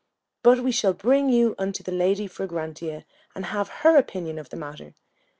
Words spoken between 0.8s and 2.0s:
bring you unto the